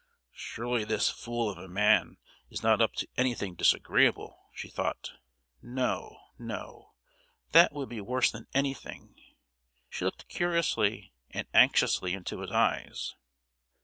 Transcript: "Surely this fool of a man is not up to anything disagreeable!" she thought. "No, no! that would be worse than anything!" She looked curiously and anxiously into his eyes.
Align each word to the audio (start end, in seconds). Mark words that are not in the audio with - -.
"Surely 0.33 0.83
this 0.83 1.11
fool 1.11 1.47
of 1.47 1.59
a 1.59 1.67
man 1.67 2.17
is 2.49 2.63
not 2.63 2.81
up 2.81 2.95
to 2.95 3.07
anything 3.17 3.53
disagreeable!" 3.53 4.49
she 4.51 4.67
thought. 4.67 5.11
"No, 5.61 6.17
no! 6.39 6.93
that 7.51 7.71
would 7.71 7.89
be 7.89 8.01
worse 8.01 8.31
than 8.31 8.47
anything!" 8.51 9.13
She 9.91 10.03
looked 10.03 10.27
curiously 10.27 11.13
and 11.29 11.47
anxiously 11.53 12.15
into 12.15 12.39
his 12.39 12.49
eyes. 12.49 13.13